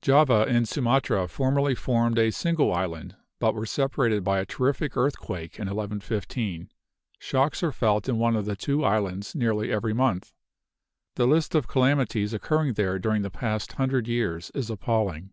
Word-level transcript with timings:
Java 0.00 0.46
and 0.48 0.66
Sumatra 0.66 1.28
formerly 1.28 1.74
formed 1.74 2.18
a 2.18 2.30
single 2.30 2.72
island, 2.72 3.14
but 3.38 3.54
were 3.54 3.66
separated 3.66 4.24
by 4.24 4.38
a 4.40 4.46
terrific 4.46 4.96
earthquake 4.96 5.56
in 5.58 5.66
1115. 5.66 6.70
Shocks 7.18 7.62
are 7.62 7.72
felt 7.72 8.08
in 8.08 8.16
one 8.16 8.36
of 8.36 8.46
the 8.46 8.56
two 8.56 8.82
islands 8.86 9.34
nearly 9.34 9.70
every 9.70 9.92
month. 9.92 10.32
The 11.16 11.26
list 11.26 11.54
of 11.54 11.68
calamities 11.68 12.32
occurring 12.32 12.72
there 12.72 12.98
during 12.98 13.20
the 13.20 13.28
past 13.28 13.72
hundred 13.72 14.08
years 14.08 14.50
is 14.54 14.70
appalling. 14.70 15.32